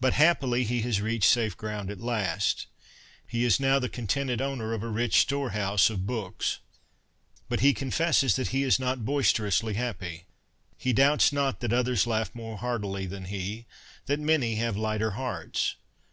But, 0.00 0.14
happily, 0.14 0.64
he 0.64 0.80
has 0.82 1.00
reached 1.00 1.30
safe 1.30 1.56
ground 1.56 1.88
at 1.88 2.00
last. 2.00 2.66
He 3.24 3.44
is 3.44 3.60
now 3.60 3.78
the 3.78 3.88
contented 3.88 4.40
owner 4.40 4.72
of 4.72 4.82
a 4.82 4.88
rich 4.88 5.20
storehouse 5.20 5.88
of 5.88 6.04
books. 6.04 6.58
But 7.48 7.60
he 7.60 7.72
confesses 7.72 8.34
that 8.34 8.48
he 8.48 8.64
is 8.64 8.80
not 8.80 9.04
boisterously 9.04 9.74
happy. 9.74 10.24
He 10.76 10.92
doubts 10.92 11.32
not 11.32 11.60
that 11.60 11.72
others 11.72 12.08
laugh 12.08 12.34
more 12.34 12.58
heartily 12.58 13.06
than 13.06 13.26
he; 13.26 13.66
that 14.06 14.18
many 14.18 14.56
have 14.56 14.76
lighter 14.76 15.12
hearts. 15.12 15.76